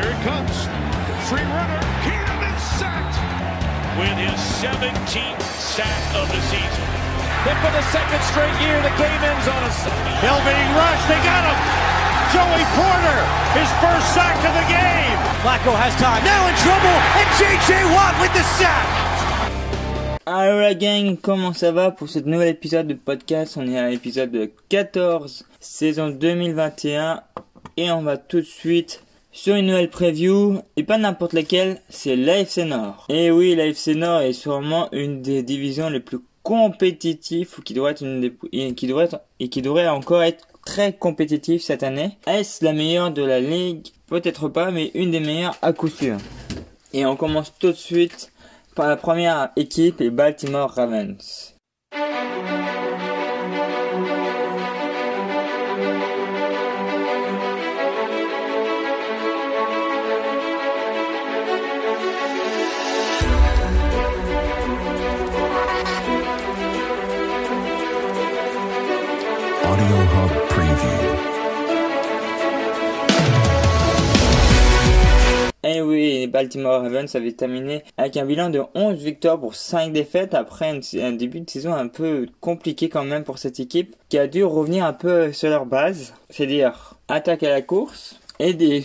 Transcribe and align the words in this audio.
Here 0.00 0.16
it 0.16 0.22
comes. 0.24 0.64
Free 1.28 1.44
runner. 1.44 1.80
Cam 2.08 2.40
is 2.40 2.62
sacked. 2.80 3.20
with 4.00 4.16
his 4.16 4.40
17th 4.64 5.44
sack 5.60 6.00
of 6.16 6.24
the 6.32 6.40
season. 6.48 6.86
Then 7.44 7.52
for 7.60 7.68
the 7.68 7.84
second 7.92 8.22
straight 8.32 8.56
year, 8.64 8.80
the 8.80 8.94
game 8.96 9.20
ends 9.20 9.44
on 9.44 9.60
a 9.60 9.72
Hill 10.24 10.40
being 10.48 10.70
rushed. 10.72 11.04
They 11.04 11.20
got 11.20 11.44
him. 11.44 11.58
Joey 12.32 12.64
Porter, 12.80 13.20
his 13.52 13.68
first 13.76 14.06
sack 14.16 14.40
of 14.40 14.56
the 14.56 14.66
game. 14.72 15.20
Flacco 15.44 15.76
has 15.76 15.92
time. 16.00 16.24
Now 16.24 16.48
in 16.48 16.56
trouble, 16.64 16.96
and 17.20 17.28
J.J. 17.36 17.84
Watt 17.92 18.16
with 18.24 18.32
the 18.32 18.44
sack. 18.56 18.88
Allo 20.26 20.60
la 20.60 20.72
gang, 20.72 21.18
comment 21.20 21.52
ça 21.52 21.72
va 21.72 21.90
pour 21.90 22.08
ce 22.08 22.20
nouvel 22.20 22.48
épisode 22.48 22.86
de 22.86 22.94
podcast? 22.94 23.58
On 23.58 23.66
est 23.66 23.78
à 23.78 23.90
l'épisode 23.90 24.50
14, 24.70 25.44
saison 25.58 26.08
2021, 26.08 27.22
et 27.76 27.90
on 27.90 28.00
va 28.00 28.16
tout 28.16 28.40
de 28.40 28.46
suite 28.46 29.02
sur 29.32 29.54
une 29.54 29.66
nouvelle 29.66 29.90
preview, 29.90 30.58
et 30.76 30.82
pas 30.82 30.98
n'importe 30.98 31.32
laquelle, 31.32 31.80
c'est 31.88 32.16
l'AFC 32.16 32.58
Nord. 32.58 33.06
Et 33.08 33.30
oui, 33.30 33.54
l'AFC 33.54 33.94
Nord 33.94 34.22
est 34.22 34.32
sûrement 34.32 34.88
une 34.92 35.22
des 35.22 35.42
divisions 35.42 35.88
les 35.88 36.00
plus 36.00 36.18
compétitives, 36.42 37.54
ou 37.58 37.62
qui 37.62 37.74
devrait 37.74 37.92
être 37.92 38.02
une 38.02 38.20
des, 38.20 38.74
qui 38.74 38.86
devrait 38.86 39.04
être, 39.04 39.20
et 39.38 39.48
qui 39.48 39.62
devrait 39.62 39.88
encore 39.88 40.22
être 40.22 40.46
très 40.64 40.92
compétitive 40.92 41.60
cette 41.60 41.82
année. 41.82 42.18
Est-ce 42.26 42.64
la 42.64 42.72
meilleure 42.72 43.12
de 43.12 43.22
la 43.22 43.40
ligue? 43.40 43.88
Peut-être 44.06 44.48
pas, 44.48 44.70
mais 44.70 44.90
une 44.94 45.12
des 45.12 45.20
meilleures 45.20 45.56
à 45.62 45.72
coup 45.72 45.88
sûr. 45.88 46.16
Et 46.92 47.06
on 47.06 47.16
commence 47.16 47.52
tout 47.58 47.68
de 47.68 47.72
suite 47.72 48.32
par 48.74 48.88
la 48.88 48.96
première 48.96 49.50
équipe, 49.56 50.00
les 50.00 50.10
Baltimore 50.10 50.70
Ravens. 50.70 51.54
Eh 75.72 75.82
oui, 75.82 76.26
Baltimore 76.26 76.82
Ravens 76.82 77.14
avaient 77.14 77.32
terminé 77.32 77.84
avec 77.96 78.16
un 78.16 78.24
bilan 78.24 78.50
de 78.50 78.62
11 78.74 78.96
victoires 78.98 79.38
pour 79.38 79.54
5 79.54 79.92
défaites 79.92 80.34
après 80.34 80.70
un, 81.00 81.12
début 81.12 81.40
de 81.40 81.48
saison 81.48 81.72
un 81.72 81.86
peu 81.86 82.26
compliqué 82.40 82.88
quand 82.88 83.04
même 83.04 83.24
pour 83.24 83.38
cette 83.38 83.60
équipe 83.60 83.94
qui 84.08 84.18
a 84.18 84.26
dû 84.26 84.42
revenir 84.42 84.84
un 84.84 84.92
peu 84.92 85.32
sur 85.32 85.48
leur 85.48 85.66
base, 85.66 86.14
c'est-à-dire 86.28 86.94
attaque 87.08 87.42
à 87.42 87.50
la 87.50 87.62
course 87.62 88.18
et 88.38 88.54
des 88.54 88.84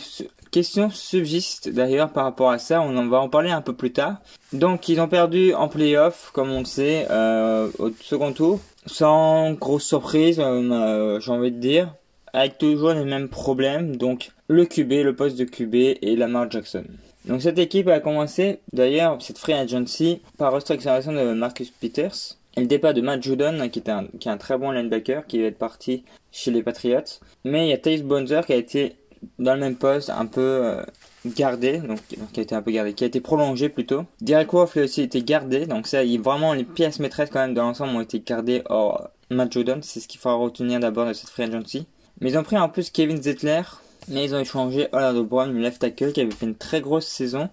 questions 0.52 0.90
subsistent 0.90 1.70
d'ailleurs 1.70 2.12
par 2.12 2.26
rapport 2.26 2.52
à 2.52 2.60
ça, 2.60 2.82
on 2.82 2.96
en 2.98 3.08
va 3.08 3.20
en 3.20 3.30
parler 3.30 3.52
un 3.52 3.62
peu 3.62 3.74
plus 3.74 3.92
tard. 3.92 4.18
Donc 4.54 4.88
ils 4.88 5.02
ont 5.02 5.08
perdu 5.08 5.54
en 5.54 5.70
playoff 5.70 6.30
comme 6.34 6.52
on 6.52 6.60
le 6.60 6.66
sait 6.66 7.08
euh, 7.10 7.70
au 7.80 7.90
second 8.02 8.32
tour 8.32 8.60
sans 8.86 9.54
grosse 9.54 9.86
surprise 9.86 10.40
euh, 10.40 10.72
euh, 10.72 11.20
j'ai 11.20 11.32
envie 11.32 11.52
de 11.52 11.60
dire 11.60 11.94
avec 12.34 12.58
toujours 12.58 12.92
les 12.92 13.06
mêmes 13.06 13.30
problèmes, 13.30 13.96
donc 13.96 14.32
le 14.50 14.66
QB, 14.66 14.92
le 15.04 15.16
poste 15.16 15.38
de 15.38 15.46
QB 15.46 15.76
et 16.02 16.16
Lamar 16.18 16.52
Jackson. 16.52 16.84
Donc 17.26 17.42
cette 17.42 17.58
équipe 17.58 17.88
a 17.88 18.02
commencé, 18.02 18.60
d'ailleurs, 18.74 19.22
cette 19.22 19.38
free 19.38 19.54
agency, 19.54 20.22
par 20.38 20.52
restructuration 20.52 21.14
de 21.14 21.34
Marcus 21.34 21.72
Peters 21.72 22.38
et 22.58 22.62
le 22.62 22.68
départ 22.68 22.94
de 22.94 23.02
Matt 23.02 23.24
Judon, 23.24 23.70
qui, 23.70 23.80
était 23.80 23.92
un, 23.92 24.08
qui 24.20 24.28
est 24.28 24.32
un 24.32 24.38
très 24.38 24.58
bon 24.58 24.72
linebacker, 24.72 25.26
qui 25.28 25.40
va 25.42 25.48
être 25.48 25.58
parti 25.58 26.04
chez 26.32 26.52
les 26.52 26.62
Patriots. 26.62 27.20
Mais 27.46 27.68
il 27.68 27.70
y 27.70 27.74
a 27.74 27.78
Tays 27.78 28.04
Bonzer 28.04 28.46
qui 28.46 28.54
a 28.54 28.58
été 28.58 28.96
dans 29.40 29.56
le 29.56 29.62
même 29.62 29.76
poste, 29.76 30.10
un 30.10 30.26
peu 30.26 30.42
euh, 30.42 30.84
gardé, 31.30 31.80
donc 31.80 32.00
qui 32.34 32.40
a 32.40 32.44
été 32.44 32.56
un 32.56 32.62
peu 32.62 32.72
gardé, 32.72 32.94
qui 32.94 33.04
a 33.04 33.08
été 33.08 33.22
prolongé 33.22 33.70
plutôt. 33.70 34.04
Derek 34.22 34.52
Wolf 34.54 34.74
lui 34.74 34.82
a 34.82 34.84
aussi 34.86 35.02
été 35.02 35.24
gardé, 35.24 35.66
donc 35.66 35.88
ça, 35.88 36.04
il, 36.04 36.22
vraiment 36.22 36.54
les 36.54 36.64
pièces 36.64 37.00
maîtresses 37.00 37.30
quand 37.32 37.40
même 37.40 37.54
de 37.54 37.60
l'ensemble 37.60 37.96
ont 37.96 38.02
été 38.02 38.20
gardées. 38.20 38.62
Or, 38.70 39.10
Matt 39.30 39.52
Judon, 39.54 39.80
c'est 39.82 40.00
ce 40.00 40.08
qu'il 40.08 40.20
faudra 40.20 40.38
retenir 40.38 40.80
d'abord 40.80 41.08
de 41.08 41.14
cette 41.14 41.30
free 41.30 41.44
agency. 41.44 41.88
Mais 42.22 42.32
ils 42.32 42.38
ont 42.38 42.44
pris 42.44 42.58
en 42.58 42.70
plus 42.70 42.90
Kevin 42.90 43.22
Zettler, 43.22 43.62
mais 44.08 44.24
ils 44.24 44.36
ont 44.36 44.40
échangé 44.40 44.88
Orlando 44.92 45.24
Brown, 45.24 45.52
le 45.52 45.60
left 45.60 45.80
tackle, 45.80 46.14
qui 46.14 46.22
avait 46.22 46.32
fait 46.32 46.46
une 46.46 46.56
très 46.56 46.82
grosse 46.82 47.08
saison. 47.08 47.50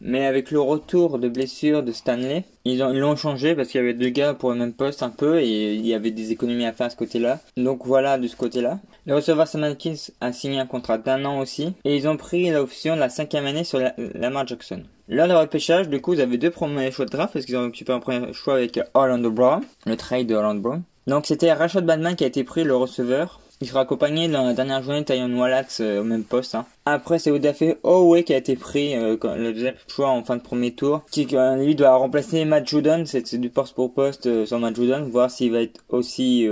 Mais 0.00 0.26
avec 0.26 0.50
le 0.50 0.60
retour 0.60 1.18
de 1.18 1.28
blessure 1.28 1.82
de 1.82 1.92
Stanley, 1.92 2.44
ils 2.64 2.78
l'ont 2.78 3.16
changé 3.16 3.54
parce 3.54 3.68
qu'il 3.68 3.80
y 3.80 3.84
avait 3.84 3.94
deux 3.94 4.10
gars 4.10 4.34
pour 4.34 4.50
le 4.50 4.58
même 4.58 4.74
poste 4.74 5.02
un 5.02 5.08
peu 5.08 5.40
et 5.40 5.74
il 5.74 5.86
y 5.86 5.94
avait 5.94 6.10
des 6.10 6.30
économies 6.30 6.66
à 6.66 6.72
faire 6.72 6.88
à 6.88 6.90
ce 6.90 6.96
côté-là. 6.96 7.40
Donc 7.56 7.86
voilà 7.86 8.18
de 8.18 8.26
ce 8.26 8.36
côté-là. 8.36 8.80
Le 9.06 9.14
receveur 9.16 9.46
Sam 9.46 9.74
a 10.20 10.32
signé 10.32 10.58
un 10.60 10.66
contrat 10.66 10.96
d'un 10.98 11.24
an 11.26 11.38
aussi 11.40 11.74
et 11.84 11.94
ils 11.96 12.08
ont 12.08 12.16
pris 12.16 12.50
l'option 12.50 12.94
de 12.94 13.00
la 13.00 13.10
cinquième 13.10 13.44
année 13.44 13.64
sur 13.64 13.78
la- 13.78 13.94
Lamar 14.14 14.46
Jackson. 14.46 14.82
Lors 15.08 15.28
du 15.28 15.34
repêchage, 15.34 15.90
du 15.90 16.00
coup, 16.00 16.14
ils 16.14 16.22
avaient 16.22 16.38
deux 16.38 16.50
premiers 16.50 16.90
choix 16.90 17.04
de 17.04 17.10
draft 17.10 17.34
parce 17.34 17.44
qu'ils 17.44 17.56
ont 17.58 17.64
occupé 17.64 17.92
un 17.92 18.00
premier 18.00 18.32
choix 18.32 18.54
avec 18.54 18.80
Orlando 18.94 19.30
Brown, 19.30 19.62
le 19.84 19.96
trade 19.96 20.26
de 20.26 20.34
Orlando 20.34 20.62
Brown. 20.62 20.82
Donc 21.06 21.26
c'était 21.26 21.52
Rashad 21.52 21.84
Batman 21.84 22.16
qui 22.16 22.24
a 22.24 22.28
été 22.28 22.44
pris, 22.44 22.64
le 22.64 22.74
receveur. 22.74 23.40
Il 23.60 23.68
sera 23.68 23.80
accompagné 23.80 24.26
dans 24.28 24.44
la 24.44 24.52
dernière 24.54 24.82
journée 24.82 25.00
de 25.02 25.04
Tyon 25.04 25.38
Wallace 25.38 25.80
euh, 25.80 26.00
au 26.00 26.04
même 26.04 26.24
poste. 26.24 26.54
hein. 26.54 26.64
Après 26.86 27.18
c'est 27.18 27.30
Odafe 27.30 27.62
Owe 27.82 28.22
qui 28.22 28.32
a 28.34 28.38
été 28.38 28.56
pris, 28.56 28.96
euh, 28.96 29.16
le 29.36 29.52
deuxième 29.52 29.74
choix 29.86 30.08
en 30.08 30.24
fin 30.24 30.36
de 30.36 30.42
premier 30.42 30.72
tour. 30.72 31.02
Qui 31.10 31.28
euh, 31.34 31.56
lui 31.56 31.74
doit 31.74 31.94
remplacer 31.94 32.44
Matt 32.46 32.66
Judon, 32.68 33.04
c'est 33.06 33.34
du 33.36 33.50
poste 33.50 33.74
pour 33.74 33.92
poste 33.92 34.26
euh, 34.26 34.44
sur 34.46 34.58
Matt 34.58 34.74
Judon, 34.74 35.04
voir 35.04 35.30
s'il 35.30 35.52
va 35.52 35.60
être 35.60 35.80
aussi 35.90 36.48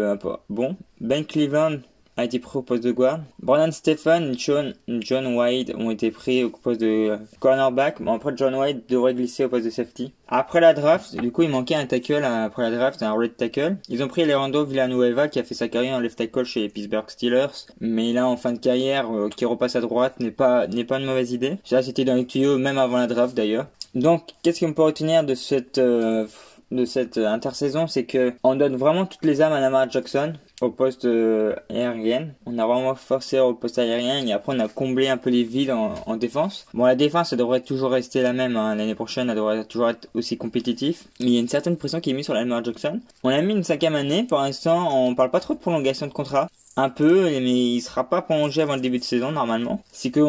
bon. 0.48 0.76
Ben 1.00 1.24
Cleveland 1.24 1.78
a 2.16 2.24
été 2.24 2.38
pris 2.38 2.58
au 2.58 2.62
poste 2.62 2.84
de 2.84 2.92
guard. 2.92 3.20
Brandon 3.40 3.72
Stephen 3.72 4.32
et 4.32 4.38
John, 4.38 4.74
John 4.88 5.26
White 5.34 5.72
ont 5.76 5.90
été 5.90 6.10
pris 6.10 6.44
au 6.44 6.50
poste 6.50 6.80
de 6.80 7.18
cornerback. 7.40 8.02
Bon, 8.02 8.14
après, 8.14 8.32
John 8.36 8.54
White 8.54 8.88
devrait 8.88 9.14
glisser 9.14 9.44
au 9.44 9.48
poste 9.48 9.64
de 9.64 9.70
safety. 9.70 10.12
Après 10.28 10.60
la 10.60 10.74
draft, 10.74 11.16
du 11.16 11.30
coup, 11.32 11.42
il 11.42 11.48
manquait 11.48 11.74
un 11.74 11.86
tackle 11.86 12.24
euh, 12.24 12.44
après 12.46 12.62
la 12.62 12.76
draft, 12.76 13.02
un 13.02 13.12
red 13.12 13.36
tackle. 13.36 13.76
Ils 13.88 14.02
ont 14.02 14.08
pris 14.08 14.24
Leandro 14.24 14.64
Villanueva 14.64 15.28
qui 15.28 15.38
a 15.38 15.44
fait 15.44 15.54
sa 15.54 15.68
carrière 15.68 15.96
en 15.96 16.00
left 16.00 16.18
tackle 16.18 16.44
chez 16.44 16.60
les 16.60 16.68
Pittsburgh 16.68 17.08
Steelers. 17.08 17.66
Mais 17.80 18.12
là, 18.12 18.26
en 18.26 18.36
fin 18.36 18.52
de 18.52 18.58
carrière, 18.58 19.10
euh, 19.10 19.28
qui 19.28 19.44
repasse 19.44 19.76
à 19.76 19.80
droite 19.80 20.20
n'est 20.20 20.30
pas, 20.30 20.66
n'est 20.66 20.84
pas 20.84 20.98
une 20.98 21.06
mauvaise 21.06 21.32
idée. 21.32 21.58
Ça, 21.64 21.82
c'était 21.82 22.04
dans 22.04 22.14
les 22.14 22.26
tuyaux, 22.26 22.58
même 22.58 22.78
avant 22.78 22.98
la 22.98 23.06
draft 23.06 23.34
d'ailleurs. 23.34 23.66
Donc, 23.94 24.30
qu'est-ce 24.42 24.64
qu'on 24.64 24.72
peut 24.72 24.82
retenir 24.82 25.24
de 25.24 25.34
cette, 25.34 25.78
euh, 25.78 26.26
de 26.70 26.84
cette 26.84 27.18
intersaison, 27.18 27.86
c'est 27.86 28.04
que 28.04 28.32
on 28.42 28.54
donne 28.56 28.76
vraiment 28.76 29.06
toutes 29.06 29.24
les 29.24 29.40
armes 29.40 29.52
à 29.52 29.60
Lamar 29.60 29.90
Jackson 29.90 30.32
au 30.62 30.70
poste 30.70 31.04
euh, 31.04 31.54
aérien. 31.68 32.28
On 32.46 32.58
a 32.58 32.66
vraiment 32.66 32.94
forcé 32.94 33.38
au 33.38 33.54
poste 33.54 33.78
aérien 33.78 34.24
et 34.26 34.32
après 34.32 34.54
on 34.56 34.60
a 34.60 34.68
comblé 34.68 35.08
un 35.08 35.16
peu 35.16 35.30
les 35.30 35.44
vides 35.44 35.70
en, 35.70 35.94
en 36.06 36.16
défense. 36.16 36.66
Bon, 36.74 36.84
la 36.84 36.94
défense, 36.94 37.32
elle 37.32 37.38
devrait 37.38 37.60
toujours 37.60 37.90
rester 37.90 38.22
la 38.22 38.32
même. 38.32 38.56
hein. 38.56 38.74
L'année 38.74 38.94
prochaine, 38.94 39.28
elle 39.28 39.36
devrait 39.36 39.64
toujours 39.64 39.90
être 39.90 40.08
aussi 40.14 40.36
compétitif. 40.38 41.04
Mais 41.20 41.26
il 41.26 41.32
y 41.34 41.36
a 41.36 41.40
une 41.40 41.48
certaine 41.48 41.76
pression 41.76 42.00
qui 42.00 42.10
est 42.10 42.14
mise 42.14 42.24
sur 42.24 42.34
Lamar 42.34 42.64
Jackson. 42.64 43.00
On 43.22 43.28
a 43.28 43.42
mis 43.42 43.52
une 43.52 43.64
cinquième 43.64 43.94
année. 43.96 44.24
Pour 44.24 44.38
l'instant, 44.38 44.88
on 45.06 45.14
parle 45.14 45.30
pas 45.30 45.40
trop 45.40 45.54
de 45.54 45.58
prolongation 45.58 46.06
de 46.06 46.12
contrat. 46.12 46.48
Un 46.76 46.88
peu, 46.88 47.24
mais 47.24 47.74
il 47.74 47.80
sera 47.82 48.04
pas 48.08 48.22
prolongé 48.22 48.62
avant 48.62 48.76
le 48.76 48.80
début 48.80 48.98
de 48.98 49.04
saison 49.04 49.30
normalement. 49.30 49.82
C'est 49.92 50.10
que 50.10 50.20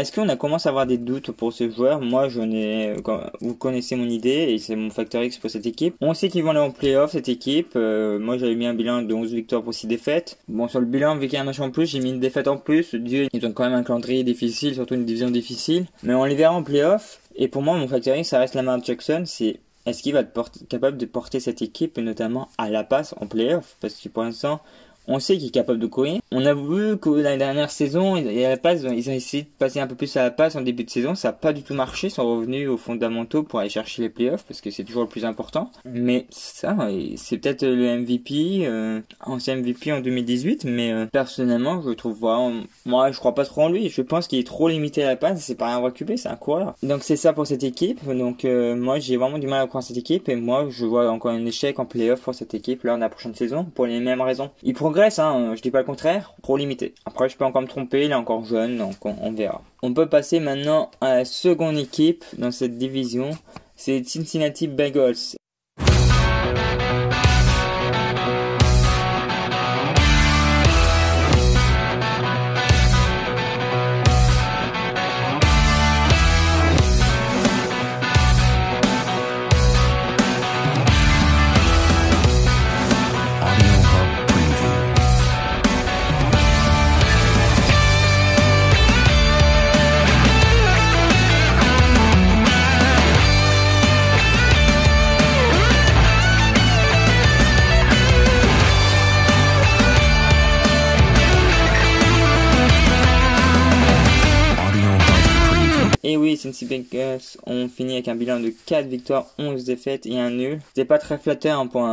est-ce 0.00 0.12
qu'on 0.12 0.28
a 0.28 0.36
commencé 0.36 0.68
à 0.68 0.70
avoir 0.70 0.86
des 0.86 0.98
doutes 0.98 1.30
pour 1.30 1.52
ce 1.52 1.70
joueur? 1.70 2.00
Moi, 2.00 2.28
je 2.28 2.40
n'ai, 2.40 2.94
quand- 3.02 3.20
vous 3.40 3.54
connaissez 3.54 3.96
mon 3.96 4.08
idée 4.08 4.46
et 4.50 4.58
c'est 4.58 4.76
mon 4.76 4.90
facteur 4.90 5.22
X 5.22 5.38
pour 5.38 5.50
cette 5.50 5.66
équipe. 5.66 5.94
On 6.00 6.14
sait 6.14 6.28
qu'ils 6.28 6.42
vont 6.44 6.50
aller 6.50 6.60
en 6.60 6.70
playoff 6.70 7.12
cette 7.12 7.28
équipe. 7.28 7.72
Euh, 7.76 8.18
moi, 8.18 8.38
j'avais 8.38 8.54
mis 8.54 8.66
un 8.66 8.74
bilan 8.74 9.02
de 9.02 9.14
11 9.14 9.32
victoires 9.32 9.62
pour 9.62 9.74
6 9.74 9.86
défaites. 9.86 10.38
Bon, 10.48 10.68
sur 10.68 10.80
le 10.80 10.86
bilan, 10.86 11.16
vu 11.16 11.26
qu'il 11.28 11.34
y 11.34 11.36
a 11.36 11.42
un 11.42 11.44
match 11.44 11.60
en 11.60 11.70
plus, 11.70 11.86
j'ai 11.90 12.00
mis 12.00 12.10
une 12.10 12.20
défaite 12.20 12.48
en 12.48 12.56
plus. 12.56 12.94
Dieu, 12.94 13.28
ils 13.32 13.46
ont 13.46 13.52
quand 13.52 13.64
même 13.64 13.74
un 13.74 13.82
calendrier 13.82 14.22
difficile, 14.24 14.74
surtout 14.74 14.94
une 14.94 15.04
division 15.04 15.30
difficile. 15.30 15.86
Mais 16.02 16.14
on 16.14 16.24
les 16.24 16.34
verra 16.34 16.54
en 16.54 16.62
playoff. 16.62 17.20
Et 17.36 17.48
pour 17.48 17.62
moi, 17.62 17.76
mon 17.76 17.88
facteur 17.88 18.16
X, 18.16 18.28
ça 18.28 18.38
reste 18.38 18.54
Lamar 18.54 18.82
Jackson. 18.82 19.22
C'est 19.26 19.60
est-ce 19.86 20.02
qu'il 20.02 20.12
va 20.14 20.20
être 20.20 20.50
capable 20.68 20.96
de 20.98 21.06
porter 21.06 21.38
cette 21.38 21.62
équipe, 21.62 21.96
notamment 21.98 22.48
à 22.58 22.70
la 22.70 22.82
passe 22.82 23.14
en 23.20 23.26
playoff? 23.26 23.76
Parce 23.80 23.94
que 23.94 24.08
pour 24.08 24.24
l'instant, 24.24 24.60
on 25.08 25.18
sait 25.18 25.36
qu'il 25.36 25.48
est 25.48 25.50
capable 25.50 25.78
de 25.78 25.86
courir. 25.86 26.20
On 26.32 26.44
a 26.46 26.54
vu 26.54 26.98
que 26.98 27.10
la 27.10 27.36
dernière 27.36 27.70
saison, 27.70 28.16
il- 28.16 28.44
à 28.44 28.50
la 28.50 28.56
passe, 28.56 28.80
ils 28.82 29.08
ont 29.10 29.12
essayé 29.12 29.44
de 29.44 29.48
passer 29.58 29.80
un 29.80 29.86
peu 29.86 29.94
plus 29.94 30.16
à 30.16 30.22
la 30.24 30.30
passe 30.30 30.56
en 30.56 30.60
début 30.62 30.84
de 30.84 30.90
saison. 30.90 31.14
Ça 31.14 31.28
n'a 31.28 31.32
pas 31.32 31.52
du 31.52 31.62
tout 31.62 31.74
marché. 31.74 32.08
Ils 32.08 32.10
sont 32.10 32.28
revenus 32.28 32.68
aux 32.68 32.76
fondamentaux 32.76 33.42
pour 33.42 33.60
aller 33.60 33.68
chercher 33.68 34.02
les 34.02 34.08
playoffs 34.08 34.44
parce 34.46 34.60
que 34.60 34.70
c'est 34.70 34.84
toujours 34.84 35.02
le 35.02 35.08
plus 35.08 35.24
important. 35.24 35.70
Mais 35.84 36.26
ça, 36.30 36.76
c'est 37.16 37.38
peut-être 37.38 37.64
le 37.66 37.86
MVP, 37.98 38.66
euh, 38.66 39.00
ancien 39.24 39.56
MVP 39.56 39.92
en 39.92 40.00
2018. 40.00 40.64
Mais 40.64 40.92
euh, 40.92 41.06
personnellement, 41.06 41.82
je 41.82 41.90
trouve 41.92 42.16
moi, 42.84 43.12
je 43.12 43.18
crois 43.18 43.34
pas 43.34 43.44
trop 43.44 43.62
en 43.62 43.68
lui. 43.68 43.88
Je 43.88 44.02
pense 44.02 44.26
qu'il 44.26 44.38
est 44.38 44.46
trop 44.46 44.68
limité 44.68 45.02
à 45.04 45.08
la 45.08 45.16
passe. 45.16 45.40
C'est 45.42 45.54
pas 45.54 45.74
un 45.74 45.80
vrai 45.80 45.92
QB, 45.92 46.16
c'est 46.16 46.28
un 46.28 46.36
coureur. 46.36 46.74
Donc 46.82 47.02
c'est 47.02 47.16
ça 47.16 47.32
pour 47.32 47.46
cette 47.46 47.62
équipe. 47.64 48.00
Donc 48.06 48.44
euh, 48.44 48.74
moi, 48.74 48.98
j'ai 48.98 49.16
vraiment 49.16 49.38
du 49.38 49.46
mal 49.46 49.62
à 49.62 49.66
croire 49.66 49.82
cette 49.82 49.96
équipe. 49.96 50.28
Et 50.28 50.36
moi, 50.36 50.66
je 50.70 50.84
vois 50.84 51.10
encore 51.10 51.30
un 51.32 51.44
échec 51.46 51.78
en 51.78 51.84
playoff 51.84 52.20
pour 52.20 52.34
cette 52.34 52.54
équipe 52.54 52.82
lors 52.84 52.96
de 52.96 53.00
la 53.00 53.08
prochaine 53.08 53.34
saison 53.34 53.64
pour 53.64 53.86
les 53.86 54.00
mêmes 54.00 54.20
raisons. 54.20 54.50
Hein, 55.02 55.54
je 55.54 55.62
dis 55.62 55.70
pas 55.70 55.80
le 55.80 55.84
contraire, 55.84 56.34
trop 56.42 56.56
limité. 56.56 56.94
Après, 57.04 57.28
je 57.28 57.36
peux 57.36 57.44
encore 57.44 57.62
me 57.62 57.66
tromper, 57.66 58.04
il 58.04 58.10
est 58.10 58.14
encore 58.14 58.44
jeune, 58.44 58.78
donc 58.78 59.04
on, 59.04 59.14
on 59.20 59.32
verra. 59.32 59.62
On 59.82 59.92
peut 59.94 60.08
passer 60.08 60.40
maintenant 60.40 60.90
à 61.00 61.14
la 61.16 61.24
seconde 61.24 61.78
équipe 61.78 62.24
dans 62.38 62.50
cette 62.50 62.78
division, 62.78 63.30
c'est 63.76 64.02
Cincinnati 64.04 64.68
Bengals. 64.68 65.36
Cincinnati 106.56 106.88
Bengals 106.90 107.36
ont 107.46 107.68
fini 107.68 107.94
avec 107.94 108.08
un 108.08 108.14
bilan 108.14 108.40
de 108.40 108.52
4 108.66 108.86
victoires, 108.86 109.26
11 109.38 109.64
défaites 109.64 110.06
et 110.06 110.18
un 110.18 110.30
nul. 110.30 110.60
C'était 110.68 110.86
pas 110.86 110.98
très 110.98 111.18
flatteur 111.18 111.60
hein, 111.60 111.66
pour, 111.66 111.86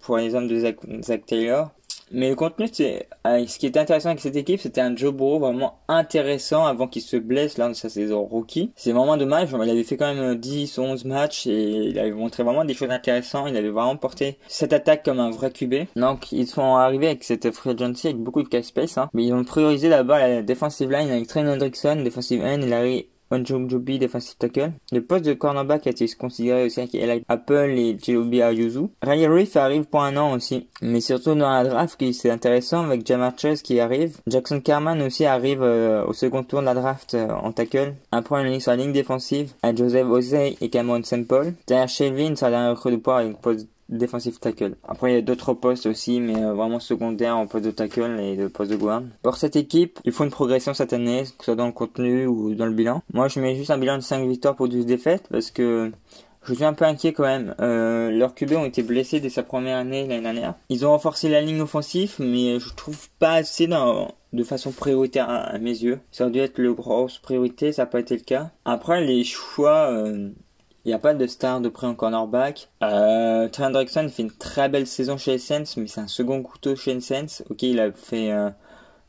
pour 0.00 0.16
les 0.16 0.34
hommes 0.34 0.48
de 0.48 0.58
Zach, 0.58 1.26
Taylor. 1.26 1.70
Mais 2.10 2.30
le 2.30 2.36
contenu, 2.36 2.66
c'est, 2.72 3.06
euh, 3.26 3.46
ce 3.46 3.58
qui 3.58 3.66
était 3.66 3.80
intéressant 3.80 4.08
avec 4.08 4.20
cette 4.20 4.36
équipe, 4.36 4.60
c'était 4.60 4.80
un 4.80 4.96
Joe 4.96 5.12
Burrow 5.12 5.40
vraiment 5.40 5.80
intéressant 5.88 6.64
avant 6.64 6.88
qu'il 6.88 7.02
se 7.02 7.18
blesse 7.18 7.58
lors 7.58 7.68
de 7.68 7.74
sa 7.74 7.90
saison 7.90 8.24
rookie. 8.24 8.72
C'est 8.76 8.92
vraiment 8.92 9.18
dommage. 9.18 9.50
Il 9.52 9.70
avait 9.70 9.84
fait 9.84 9.98
quand 9.98 10.14
même 10.14 10.34
10, 10.34 10.78
11 10.78 11.04
matchs 11.04 11.46
et 11.46 11.88
il 11.88 11.98
avait 11.98 12.12
montré 12.12 12.44
vraiment 12.44 12.64
des 12.64 12.72
choses 12.72 12.88
intéressantes. 12.90 13.48
Il 13.50 13.56
avait 13.58 13.68
vraiment 13.68 13.96
porté 13.96 14.38
cette 14.46 14.72
attaque 14.72 15.04
comme 15.04 15.20
un 15.20 15.30
vrai 15.30 15.50
QB. 15.50 15.74
Donc, 15.96 16.32
ils 16.32 16.46
sont 16.46 16.76
arrivés 16.76 17.08
avec 17.08 17.24
cette 17.24 17.50
free 17.50 17.70
agency 17.72 18.06
avec 18.06 18.18
beaucoup 18.18 18.42
de 18.42 18.48
cap 18.48 18.64
space, 18.64 18.96
hein. 18.96 19.10
Mais 19.12 19.26
ils 19.26 19.34
ont 19.34 19.44
priorisé 19.44 19.90
d'abord 19.90 20.16
la 20.16 20.40
defensive 20.40 20.90
line 20.90 21.10
avec 21.10 21.26
Trent 21.26 21.46
Hendrickson, 21.46 21.96
defensive 21.96 22.42
end, 22.42 22.60
Larry 22.66 23.08
Onjobi 23.30 23.98
defensive 23.98 24.36
tackle. 24.38 24.72
Le 24.92 25.02
poste 25.02 25.24
de 25.24 25.34
cornerback 25.34 25.86
a 25.86 25.90
été 25.90 26.06
considéré 26.18 26.64
aussi 26.66 26.80
avec 26.80 26.94
Eli 26.94 27.24
Apple 27.28 27.70
et 27.76 27.96
Jilobi 28.00 28.42
Ayuzu. 28.42 28.88
Ray 29.02 29.26
Reef 29.26 29.56
arrive 29.56 29.84
pour 29.84 30.02
un 30.02 30.16
an 30.16 30.32
aussi. 30.34 30.68
Mais 30.82 31.00
surtout 31.00 31.34
dans 31.34 31.50
la 31.50 31.64
draft, 31.64 31.98
qui 31.98 32.14
c'est 32.14 32.30
intéressant 32.30 32.84
avec 32.84 33.06
Jamar 33.06 33.32
Chase 33.36 33.62
qui 33.62 33.80
arrive. 33.80 34.18
Jackson 34.26 34.60
Carman 34.60 35.00
aussi 35.02 35.24
arrive 35.24 35.62
euh, 35.62 36.04
au 36.04 36.12
second 36.12 36.42
tour 36.42 36.60
de 36.60 36.66
la 36.66 36.74
draft 36.74 37.14
euh, 37.14 37.28
en 37.30 37.52
tackle. 37.52 37.94
Après, 38.12 38.40
on 38.40 38.42
ligne 38.42 38.60
sur 38.60 38.70
la 38.70 38.76
ligne 38.76 38.92
défensive 38.92 39.52
à 39.62 39.74
Joseph 39.74 40.06
Osei 40.06 40.56
et 40.60 40.70
Cameron 40.70 41.02
Semple. 41.02 41.52
Derrière 41.66 41.88
Shelvin, 41.88 42.36
sur 42.36 42.46
la 42.46 42.52
dernière 42.52 42.70
recrue 42.70 42.92
de 42.92 42.96
poids 42.96 43.18
avec 43.18 43.40
poste 43.40 43.68
defensive 43.88 44.38
tackle. 44.38 44.76
Après, 44.86 45.12
il 45.12 45.14
y 45.14 45.18
a 45.18 45.22
d'autres 45.22 45.54
postes 45.54 45.86
aussi, 45.86 46.20
mais 46.20 46.42
euh, 46.42 46.52
vraiment 46.52 46.80
secondaires 46.80 47.36
en 47.36 47.46
poste 47.46 47.64
de 47.64 47.70
tackle 47.70 48.18
et 48.20 48.36
de 48.36 48.48
poste 48.48 48.70
de 48.70 48.76
guard. 48.76 49.02
Pour 49.22 49.36
cette 49.36 49.56
équipe, 49.56 49.98
il 50.04 50.12
faut 50.12 50.24
une 50.24 50.30
progression 50.30 50.74
cette 50.74 50.92
année, 50.92 51.22
que 51.22 51.44
ce 51.44 51.44
soit 51.46 51.56
dans 51.56 51.66
le 51.66 51.72
contenu 51.72 52.26
ou 52.26 52.54
dans 52.54 52.66
le 52.66 52.72
bilan. 52.72 53.02
Moi, 53.12 53.28
je 53.28 53.40
mets 53.40 53.56
juste 53.56 53.70
un 53.70 53.78
bilan 53.78 53.96
de 53.96 54.02
5 54.02 54.26
victoires 54.26 54.56
pour 54.56 54.68
12 54.68 54.86
défaites 54.86 55.28
parce 55.30 55.50
que 55.50 55.90
je 56.44 56.54
suis 56.54 56.64
un 56.64 56.72
peu 56.72 56.84
inquiet 56.84 57.12
quand 57.12 57.24
même. 57.24 57.54
Euh, 57.60 58.10
leurs 58.10 58.34
QB 58.34 58.52
ont 58.52 58.64
été 58.64 58.82
blessés 58.82 59.20
dès 59.20 59.28
sa 59.28 59.42
première 59.42 59.76
année 59.76 60.06
l'année 60.06 60.22
dernière. 60.22 60.54
Ils 60.68 60.86
ont 60.86 60.90
renforcé 60.90 61.28
la 61.28 61.40
ligne 61.40 61.60
offensive, 61.60 62.14
mais 62.18 62.58
je 62.58 62.74
trouve 62.74 63.08
pas 63.18 63.32
assez 63.32 63.66
dans, 63.66 64.14
de 64.32 64.44
façon 64.44 64.72
prioritaire 64.72 65.28
à, 65.28 65.58
mes 65.58 65.70
yeux. 65.82 66.00
Ça 66.10 66.24
aurait 66.24 66.32
dû 66.32 66.38
être 66.38 66.58
le 66.58 66.72
grosse 66.72 67.18
priorité, 67.18 67.72
ça 67.72 67.82
n'a 67.82 67.86
pas 67.86 68.00
été 68.00 68.16
le 68.16 68.22
cas. 68.22 68.50
Après, 68.64 69.04
les 69.04 69.24
choix, 69.24 69.90
euh, 69.90 70.30
il 70.84 70.88
n'y 70.88 70.94
a 70.94 70.98
pas 70.98 71.14
de 71.14 71.26
star 71.26 71.60
de 71.60 71.68
près 71.68 71.86
en 71.86 71.94
cornerback. 71.94 72.68
Euh, 72.82 73.48
Trent 73.48 73.70
Drexon 73.70 74.08
fait 74.08 74.22
une 74.22 74.30
très 74.30 74.68
belle 74.68 74.86
saison 74.86 75.16
chez 75.16 75.34
Essence, 75.34 75.76
mais 75.76 75.86
c'est 75.86 76.00
un 76.00 76.08
second 76.08 76.42
couteau 76.42 76.76
chez 76.76 76.92
Essence. 76.92 77.42
Ok, 77.50 77.62
il 77.62 77.80
a 77.80 77.92
fait, 77.92 78.32
euh, 78.32 78.50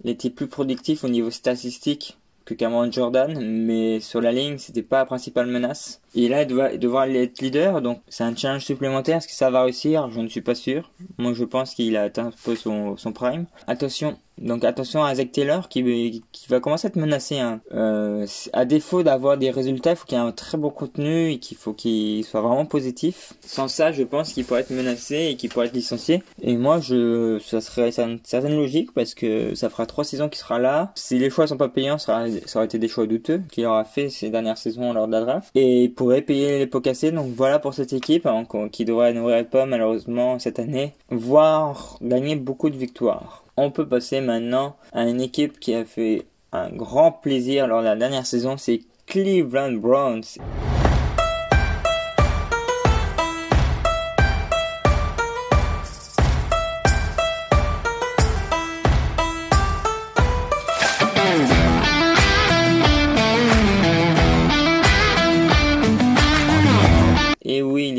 il 0.04 0.10
était 0.10 0.30
plus 0.30 0.48
productif 0.48 1.04
au 1.04 1.10
niveau 1.10 1.32
statistique 1.32 2.18
que 2.46 2.54
Cameron 2.54 2.92
Jordan, 2.92 3.40
mais 3.40 4.00
sur 4.00 4.22
la 4.22 4.32
ligne, 4.32 4.58
c'était 4.58 4.82
pas 4.82 4.98
la 4.98 5.06
principale 5.06 5.48
menace. 5.48 5.99
Et 6.16 6.28
là, 6.28 6.44
il 6.44 6.48
doit 6.48 6.78
devoir 6.78 7.06
être 7.06 7.42
leader, 7.42 7.82
donc 7.82 8.02
c'est 8.10 8.24
un 8.24 8.36
challenge 8.36 8.66
supplémentaire. 8.66 9.18
Est-ce 9.18 9.28
que 9.28 9.34
ça 9.34 9.50
va 9.50 9.64
réussir? 9.64 10.10
Je 10.12 10.20
ne 10.20 10.28
suis 10.28 10.42
pas 10.42 10.56
sûr. 10.56 10.92
Moi, 11.18 11.34
je 11.34 11.44
pense 11.44 11.76
qu'il 11.76 11.96
a 11.98 12.04
atteint 12.04 12.28
un 12.28 12.34
peu 12.44 12.56
son, 12.56 12.96
prime. 13.14 13.46
Attention, 13.68 14.18
donc 14.40 14.64
attention 14.64 15.04
à 15.04 15.14
Zach 15.16 15.32
Taylor 15.32 15.68
qui, 15.68 16.24
qui 16.32 16.48
va 16.48 16.60
commencer 16.60 16.88
à 16.88 16.90
être 16.90 16.96
menacé. 16.96 17.40
Hein. 17.40 17.62
Euh, 17.74 18.26
à 18.54 18.66
défaut 18.66 19.04
d'avoir 19.04 19.38
des 19.38 19.52
résultats, 19.52 19.92
il 19.92 19.96
faut 19.96 20.06
qu'il 20.06 20.18
y 20.18 20.22
ait 20.22 20.24
un 20.24 20.32
très 20.32 20.58
bon 20.58 20.70
contenu 20.70 21.32
et 21.32 21.40
qu'il 21.40 21.58
faut 21.58 21.74
qu'il 21.74 22.24
soit 22.24 22.42
vraiment 22.42 22.66
positif. 22.66 23.34
Sans 23.42 23.68
ça, 23.68 23.92
je 23.92 24.04
pense 24.04 24.34
qu'il 24.34 24.46
pourrait 24.46 24.62
être 24.62 24.72
menacé 24.72 25.30
et 25.32 25.36
qu'il 25.36 25.50
pourrait 25.50 25.68
être 25.68 25.74
licencié. 25.74 26.24
Et 26.42 26.56
moi, 26.58 26.80
ça 26.82 27.62
serait 27.62 27.92
une 28.00 28.20
certaine 28.24 28.56
logique 28.56 28.94
parce 28.94 29.14
que 29.14 29.56
ça 29.56 29.70
fera 29.70 29.86
trois 29.86 30.04
saisons 30.04 30.30
qu'il 30.30 30.40
sera 30.40 30.60
là. 30.60 30.92
Si 30.96 31.20
les 31.20 31.30
choix 31.30 31.48
sont 31.48 31.58
pas 31.58 31.70
payants, 31.70 31.98
ça, 31.98 32.26
aurait 32.56 32.66
été 32.66 32.80
des 32.80 32.88
choix 32.88 33.06
douteux 33.08 33.42
qu'il 33.52 33.66
aura 33.66 33.84
fait 33.84 34.10
ces 34.10 34.30
dernières 34.30 34.58
saisons 34.58 34.94
lors 34.94 35.08
de 35.08 35.12
la 35.12 35.22
draft. 35.22 35.50
Il 35.56 35.94
pourrait 36.00 36.22
payer 36.22 36.60
les 36.60 36.66
pots 36.66 36.80
cassés. 36.80 37.12
Donc 37.12 37.34
voilà 37.36 37.60
pour 37.60 37.74
cette 37.74 37.92
équipe 37.92 38.26
hein, 38.26 38.46
qui 38.72 38.86
devrait 38.86 39.14
n'ouvrir 39.14 39.46
pas 39.46 39.66
malheureusement 39.66 40.40
cette 40.40 40.58
année, 40.58 40.94
voire 41.10 41.98
gagner 42.02 42.38
beaucoup 42.38 42.70
de 42.70 42.78
victoires 42.78 43.44
on 43.62 43.72
peut 43.72 43.86
passer 43.86 44.22
maintenant 44.22 44.78
à 44.94 45.04
une 45.04 45.20
équipe 45.20 45.60
qui 45.60 45.76
a 45.76 45.84
fait 45.84 46.26
un 46.54 46.70
grand 46.70 47.12
plaisir 47.12 47.68
lors 47.68 47.82
de 47.82 47.86
la 47.88 47.98
dernière 47.98 48.26
saison, 48.26 48.56
c'est 48.56 48.80
Cleveland 49.06 49.74
Browns. 49.74 50.24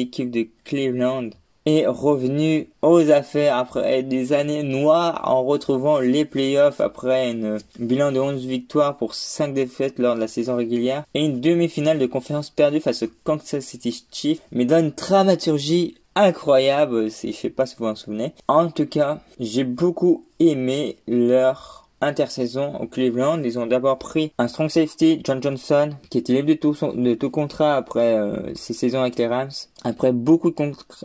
L'équipe 0.01 0.31
de 0.31 0.47
Cleveland 0.65 1.31
est 1.67 1.87
revenu 1.87 2.69
aux 2.81 3.11
affaires 3.11 3.59
après 3.59 4.03
des 4.03 4.33
années 4.33 4.63
noires 4.63 5.21
en 5.25 5.45
retrouvant 5.45 6.01
les 6.01 6.25
playoffs 6.25 6.81
après 6.81 7.31
un 7.31 7.59
bilan 7.79 8.13
de 8.13 8.19
11 8.19 8.47
victoires 8.47 8.97
pour 8.97 9.15
5 9.15 9.53
défaites 9.53 9.99
lors 9.99 10.15
de 10.15 10.21
la 10.21 10.29
saison 10.29 10.57
régulière 10.57 11.05
et 11.13 11.23
une 11.23 11.41
demi-finale 11.41 11.99
de 11.99 12.07
conférence 12.07 12.49
perdue 12.49 12.81
face 12.81 13.03
au 13.03 13.09
Kansas 13.25 13.63
City 13.63 14.05
Chiefs 14.11 14.41
mais 14.53 14.65
dans 14.65 14.81
une 14.81 14.91
dramaturgie 14.91 15.97
incroyable 16.15 17.11
je 17.11 17.31
sais 17.31 17.51
pas 17.51 17.67
si 17.67 17.77
vous 17.79 17.87
en 17.87 17.95
souvenez. 17.95 18.33
En 18.49 18.71
tout 18.71 18.87
cas, 18.87 19.21
j'ai 19.39 19.65
beaucoup 19.65 20.25
aimé 20.39 20.97
leur 21.07 21.80
intersaison 22.01 22.77
au 22.81 22.87
Cleveland. 22.87 23.43
Ils 23.43 23.59
ont 23.59 23.67
d'abord 23.67 23.99
pris 23.99 24.33
un 24.39 24.49
strong 24.49 24.69
safety, 24.69 25.21
John 25.25 25.43
Johnson, 25.43 25.91
qui 26.09 26.19
était 26.19 26.33
libre 26.33 26.49
de 26.49 26.55
tout, 26.55 26.77
de 26.95 27.15
tout 27.15 27.31
contrat 27.31 27.77
après 27.77 28.17
euh, 28.19 28.55
ses 28.55 28.73
saisons 28.73 29.01
avec 29.01 29.17
les 29.17 29.27
Rams. 29.27 29.51
Après 29.85 30.13
beaucoup 30.13 30.51
de 30.51 30.57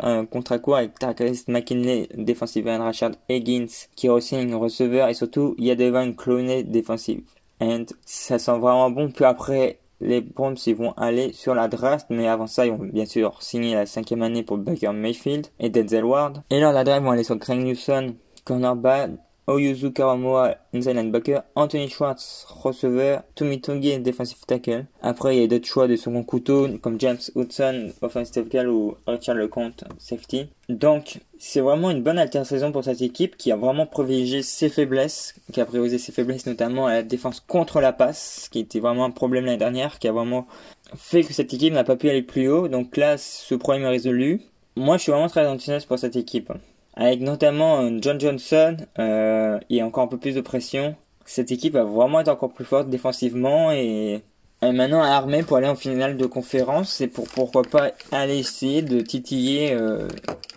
euh, 0.03 0.25
contrats 0.25 0.59
courts 0.59 0.77
avec 0.77 0.97
Tarkis 0.99 1.43
McKinley, 1.47 2.09
defensive 2.15 2.67
end, 2.67 2.79
Rashad 2.79 3.15
Higgins, 3.29 3.67
qui 3.95 4.07
est 4.07 4.09
aussi 4.09 4.35
receveur, 4.53 5.09
et 5.09 5.13
surtout 5.13 5.55
Yadevan 5.57 6.15
Cloney, 6.15 6.63
defensive 6.63 7.21
end. 7.61 7.85
Ça 8.05 8.39
sent 8.39 8.57
vraiment 8.59 8.89
bon. 8.89 9.09
Puis 9.09 9.25
après, 9.25 9.79
les 10.01 10.21
Browns 10.21 10.57
ils 10.65 10.75
vont 10.75 10.91
aller 10.93 11.33
sur 11.33 11.55
la 11.55 11.67
draft, 11.67 12.07
mais 12.09 12.27
avant 12.27 12.47
ça, 12.47 12.65
ils 12.65 12.71
vont 12.71 12.85
bien 12.85 13.05
sûr 13.05 13.41
signer 13.41 13.75
la 13.75 13.85
cinquième 13.85 14.21
année 14.21 14.43
pour 14.43 14.57
Baker 14.57 14.91
Mayfield 14.91 15.47
et 15.59 15.69
Denzel 15.69 16.05
Ward. 16.05 16.43
Et 16.49 16.59
là, 16.59 16.71
la 16.71 16.83
draft, 16.83 17.01
ils 17.01 17.05
vont 17.05 17.11
aller 17.11 17.23
sur 17.23 17.37
Greg 17.37 17.59
Newsom, 17.59 18.13
cornerback, 18.43 19.11
Oyuzu 19.47 19.91
Karamoa, 19.91 20.55
inside 20.73 20.95
linebacker, 20.95 21.43
Anthony 21.55 21.87
Schwartz, 21.87 22.47
receveur, 22.49 23.21
Tomitongi, 23.35 23.99
defensive 23.99 24.43
tackle. 24.47 24.85
Après, 25.03 25.35
il 25.35 25.41
y 25.41 25.43
a 25.43 25.47
d'autres 25.47 25.67
choix 25.67 25.87
de 25.87 25.95
second 25.95 26.23
couteau, 26.23 26.67
comme 26.81 26.99
James 26.99 27.19
Hudson, 27.35 27.91
offensive 28.01 28.47
tackle, 28.49 28.69
ou 28.69 28.95
Richard 29.05 29.35
Lecomte, 29.35 29.83
safety. 29.99 30.47
Donc, 30.67 31.19
c'est 31.37 31.61
vraiment 31.61 31.91
une 31.91 32.01
bonne 32.01 32.17
alter-saison 32.17 32.71
pour 32.71 32.83
cette 32.83 33.03
équipe 33.03 33.37
qui 33.37 33.51
a 33.51 33.55
vraiment 33.55 33.85
privilégié 33.85 34.41
ses 34.41 34.69
faiblesses, 34.69 35.35
qui 35.53 35.61
a 35.61 35.65
priorisé 35.65 35.99
ses 35.99 36.11
faiblesses 36.11 36.47
notamment 36.47 36.87
à 36.87 36.93
la 36.93 37.03
défense 37.03 37.39
contre 37.39 37.81
la 37.81 37.93
passe, 37.93 38.49
qui 38.51 38.57
était 38.57 38.79
vraiment 38.79 39.05
un 39.05 39.11
problème 39.11 39.45
l'année 39.45 39.57
dernière, 39.57 39.99
qui 39.99 40.07
a 40.07 40.11
vraiment 40.11 40.47
fait 40.95 41.23
que 41.23 41.33
cette 41.33 41.53
équipe 41.53 41.73
n'a 41.73 41.83
pas 41.83 41.97
pu 41.97 42.09
aller 42.09 42.23
plus 42.23 42.49
haut. 42.49 42.67
Donc 42.67 42.97
là, 42.97 43.19
ce 43.19 43.53
problème 43.53 43.83
est 43.83 43.89
résolu. 43.89 44.41
Moi, 44.75 44.97
je 44.97 45.03
suis 45.03 45.11
vraiment 45.11 45.29
très 45.29 45.45
enthousiaste 45.45 45.87
pour 45.87 45.99
cette 45.99 46.15
équipe 46.15 46.51
avec 46.95 47.21
notamment 47.21 47.81
euh, 47.81 47.97
John 48.01 48.19
Johnson 48.19 48.77
euh, 48.99 49.59
et 49.69 49.83
encore 49.83 50.03
un 50.03 50.07
peu 50.07 50.17
plus 50.17 50.35
de 50.35 50.41
pression. 50.41 50.95
Cette 51.25 51.51
équipe 51.51 51.73
va 51.73 51.83
vraiment 51.83 52.19
être 52.19 52.29
encore 52.29 52.53
plus 52.53 52.65
forte 52.65 52.89
défensivement 52.89 53.71
et 53.71 54.21
est 54.61 54.71
maintenant 54.71 55.01
armée 55.01 55.43
pour 55.43 55.57
aller 55.57 55.67
en 55.67 55.75
finale 55.75 56.17
de 56.17 56.25
conférence 56.25 57.01
et 57.01 57.07
pour 57.07 57.27
pourquoi 57.27 57.63
pas 57.63 57.91
aller 58.11 58.37
essayer 58.37 58.81
de 58.81 59.01
titiller 59.01 59.73
euh, 59.73 60.07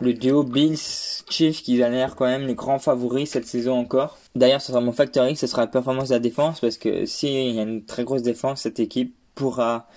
le 0.01 0.15
duo 0.15 0.45
Bills 0.45 0.79
Chiefs 1.29 1.63
qui 1.63 1.83
a 1.83 1.89
l'air 1.89 2.15
quand 2.17 2.27
même 2.27 2.47
les 2.47 2.55
grands 2.55 2.79
favoris 2.79 3.31
cette 3.31 3.47
saison 3.47 3.79
encore. 3.79 4.19
D'ailleurs, 4.35 4.61
ce 4.61 4.69
sera 4.69 4.81
mon 4.81 4.93
facteur 4.93 5.29
ce 5.37 5.47
sera 5.47 5.63
la 5.63 5.69
performance 5.69 6.09
de 6.09 6.15
la 6.15 6.21
défense 6.21 6.61
parce 6.61 6.79
que 6.79 7.07
s'il 7.07 7.55
y 7.55 7.59
a 7.59 7.63
une 7.63 7.85
très 7.85 8.05
grosse 8.05 8.23
défense, 8.23 8.63
cette 8.63 8.81
équipe 8.81 9.15
pourra 9.35 9.89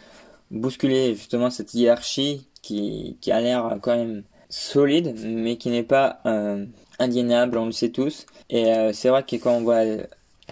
bousculer 0.50 1.16
justement 1.16 1.50
cette 1.50 1.74
hiérarchie 1.74 2.48
qui, 2.62 3.18
qui 3.22 3.32
a 3.32 3.40
l'air 3.40 3.78
quand 3.82 3.96
même 3.96 4.24
solide, 4.52 5.16
mais 5.26 5.56
qui 5.58 5.70
n'est 5.70 5.84
pas 5.84 6.20
euh, 6.26 6.66
indignable, 7.00 7.58
on 7.58 7.66
le 7.66 7.72
sait 7.72 7.90
tous. 7.90 8.28
Et 8.50 8.74
euh, 8.74 8.94
c'est 8.94 9.10
vrai 9.10 9.24
que 9.24 9.36
quand 9.38 9.54
on 9.54 9.62
voit, 9.62 9.82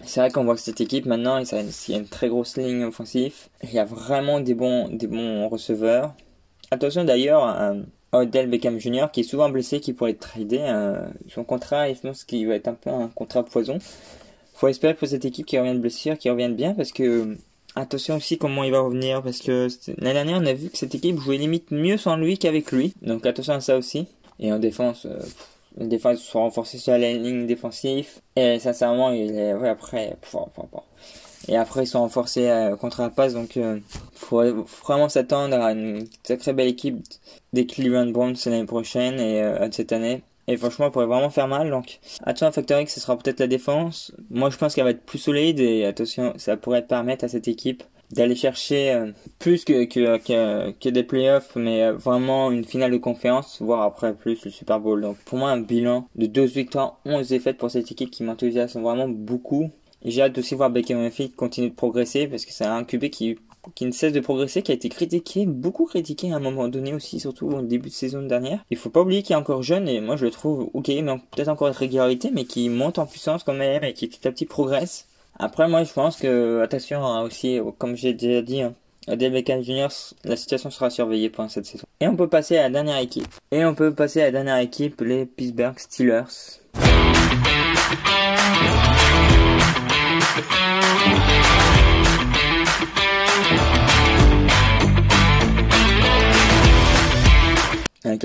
c'est 0.04 0.22
vrai 0.22 0.32
qu'on 0.32 0.46
voit 0.46 0.56
que 0.56 0.62
cette 0.62 0.82
équipe 0.82 1.06
maintenant, 1.06 1.38
il 1.38 1.48
y 1.48 1.94
a 1.94 1.98
une 1.98 2.08
très 2.08 2.30
grosse 2.30 2.58
ligne 2.58 2.86
offensive. 2.86 3.36
Il 3.64 3.74
y 3.74 3.80
a 3.80 3.86
vraiment 3.86 4.40
des 4.40 4.56
bons, 4.56 4.88
des 4.90 5.08
bons 5.08 5.48
receveurs. 5.50 6.14
Attention 6.72 7.04
d'ailleurs 7.04 7.44
à 7.44 7.74
Odell 8.12 8.50
Beckham 8.50 8.80
Jr. 8.80 9.08
qui 9.12 9.22
est 9.22 9.24
souvent 9.24 9.50
blessé, 9.50 9.80
qui 9.80 9.94
pourrait 9.94 10.12
être 10.12 10.20
tradé. 10.20 10.60
Euh, 10.62 11.08
son 11.28 11.44
contrat, 11.44 11.92
je 11.94 12.00
pense 12.00 12.24
qu'il 12.24 12.48
va 12.48 12.56
être 12.56 12.68
un 12.68 12.74
peu 12.74 12.90
un 12.90 13.10
contrat 13.10 13.44
poison. 13.44 13.78
Faut 14.54 14.68
espérer 14.68 14.94
pour 14.94 15.08
cette 15.08 15.26
équipe 15.26 15.46
qui 15.46 15.58
revient 15.58 15.74
de 15.74 15.80
blessure, 15.80 16.18
qui 16.18 16.30
revienne 16.30 16.56
bien, 16.56 16.74
parce 16.74 16.92
que 16.92 17.38
Attention 17.80 18.18
aussi 18.18 18.38
comment 18.38 18.66
il 18.66 18.72
va 18.72 18.82
revenir 18.82 19.24
parce 19.24 19.40
que 19.40 19.70
l'année 20.00 20.14
dernière 20.14 20.40
on 20.42 20.46
a 20.46 20.52
vu 20.54 20.70
que 20.70 20.78
cette 20.78 20.96
équipe 20.96 21.18
jouait 21.18 21.38
limite 21.38 21.72
mieux 21.72 21.98
sans 21.98 22.18
lui 22.18 22.38
qu'avec 22.38 22.74
lui. 22.74 22.94
Donc 23.02 23.26
attention 23.26 23.54
à 23.54 23.62
ça 23.62 23.78
aussi. 23.78 24.06
Et 24.42 24.52
en 24.52 24.60
défense, 24.60 25.06
euh, 25.06 25.18
la 25.78 25.86
défense 25.86 26.20
soit 26.20 26.42
renforcée 26.42 26.78
sur 26.78 26.92
la 26.92 27.14
ligne 27.14 27.48
défensive. 27.48 28.10
Et 28.36 28.60
sincèrement, 28.60 29.12
il 29.12 29.32
est 29.32 29.54
ouais, 29.54 29.70
après. 29.70 30.18
Et 31.48 31.56
après, 31.56 31.84
ils 31.84 31.88
sont 31.88 32.02
renforcés 32.02 32.50
euh, 32.50 32.76
contre 32.76 33.02
la 33.02 33.10
passe, 33.10 33.34
donc 33.34 33.56
il 33.56 33.82
faut 34.14 34.44
vraiment 34.84 35.08
s'attendre 35.08 35.56
à 35.56 35.72
une 35.72 36.06
sacrée 36.24 36.52
belle 36.52 36.68
équipe 36.68 36.98
des 37.54 37.66
Cleveland 37.66 38.08
Browns 38.08 38.36
l'année 38.46 38.66
prochaine 38.66 39.22
et 39.22 39.42
cette 39.72 39.94
année. 39.94 40.22
Et 40.50 40.58
franchement, 40.58 40.88
elle 40.88 40.92
pourrait 40.92 41.06
vraiment 41.06 41.30
faire 41.30 41.48
mal. 41.48 41.70
Donc, 41.70 42.00
attention 42.24 42.48
à 42.48 42.52
Factor 42.52 42.82
X, 42.82 42.96
ce 42.96 43.00
sera 43.00 43.16
peut-être 43.16 43.40
la 43.40 43.46
défense. 43.46 44.12
Moi, 44.32 44.50
je 44.50 44.58
pense 44.58 44.74
qu'elle 44.74 44.84
va 44.84 44.90
être 44.90 45.06
plus 45.06 45.20
solide 45.20 45.60
et 45.60 45.86
attention, 45.86 46.34
ça 46.38 46.58
pourrait 46.58 46.82
permettre 46.82 47.24
à 47.24 47.28
cette 47.28 47.48
équipe 47.48 47.84
d'aller 48.12 48.36
chercher 48.36 48.92
euh, 48.92 49.12
plus 49.38 49.64
que, 49.64 50.90
des 50.90 51.04
playoffs, 51.04 51.56
mais 51.56 51.84
euh, 51.84 51.94
vraiment 51.94 52.50
une 52.50 52.66
finale 52.66 52.92
de 52.92 52.98
conférence, 52.98 53.62
voire 53.62 53.84
après 53.84 54.16
plus 54.16 54.44
le 54.44 54.50
Super 54.50 54.80
Bowl. 54.80 55.02
Donc 55.02 55.18
pour 55.18 55.38
moi, 55.38 55.52
un 55.52 55.62
bilan 55.62 56.08
de 56.16 56.26
12 56.26 56.52
victoires, 56.52 57.00
11 57.06 57.30
défaites 57.30 57.60
pour 57.60 57.70
cette 57.70 57.92
équipe 57.92 58.10
qui 58.10 58.24
m'enthousiasme 58.24 58.82
vraiment 58.82 59.08
beaucoup. 59.08 59.70
J'ai 60.04 60.24
hâte 60.24 60.38
aussi 60.40 60.56
voir 60.56 60.72
Baker 60.72 60.96
Mayfield 60.96 61.36
continuer 61.36 61.70
de 61.70 61.76
progresser 61.76 62.28
parce 62.28 62.46
que 62.46 62.54
c'est 62.54 62.66
un 62.66 62.84
QB 62.84 63.10
qui 63.10 63.38
qui 63.76 63.86
ne 63.86 63.92
cesse 63.92 64.14
de 64.14 64.20
progresser, 64.20 64.62
qui 64.62 64.72
a 64.72 64.76
été 64.76 64.90
critiqué, 64.90 65.46
beaucoup 65.46 65.86
critiqué 65.86 66.32
à 66.32 66.38
un 66.38 66.40
moment 66.40 66.68
donné 66.68 66.94
aussi, 66.94 67.20
surtout 67.20 67.48
au 67.48 67.62
début 67.62 67.90
de 67.90 67.94
saison 67.94 68.22
dernière. 68.22 68.64
Il 68.70 68.78
faut 68.78 68.90
pas 68.90 69.02
oublier 69.02 69.24
qu'il 69.24 69.34
est 69.34 69.40
encore 69.40 69.64
jeune 69.64 69.88
et 69.88 70.02
moi 70.02 70.16
je 70.16 70.26
le 70.26 70.32
trouve 70.32 70.70
ok, 70.74 70.88
mais 70.88 71.16
peut-être 71.32 71.50
encore 71.50 71.70
de 71.70 71.76
régularité, 71.76 72.32
mais 72.34 72.46
qui 72.46 72.70
monte 72.70 73.00
en 73.00 73.06
puissance 73.06 73.44
quand 73.44 73.54
même 73.54 73.84
et 73.84 73.94
qui 73.94 74.08
petit 74.08 74.28
à 74.28 74.32
petit 74.32 74.46
progresse. 74.46 75.08
Après, 75.42 75.70
moi, 75.70 75.86
je 75.86 75.94
pense 75.94 76.18
que, 76.18 76.62
attention 76.62 77.06
hein, 77.06 77.22
aussi, 77.22 77.60
comme 77.78 77.96
j'ai 77.96 78.14
déjà 78.14 78.42
dit, 78.42 78.62
hein, 78.62 78.74
Odell 79.08 79.32
Beckham 79.32 79.62
Jr., 79.64 79.88
la 80.26 80.36
situation 80.36 80.70
sera 80.70 80.90
surveillée 80.90 81.30
pendant 81.30 81.48
cette 81.48 81.66
saison. 81.66 81.86
Et 82.02 82.08
on 82.08 82.16
peut 82.18 82.28
passer 82.28 82.58
à 82.58 82.64
la 82.64 82.70
dernière 82.70 82.98
équipe. 82.98 83.28
Et 83.52 83.64
on 83.64 83.74
peut 83.74 83.94
passer 83.94 84.22
à 84.22 84.26
la 84.26 84.32
dernière 84.32 84.58
équipe, 84.58 85.00
les 85.02 85.26
Pittsburgh 85.26 85.80
Steelers. 85.80 86.60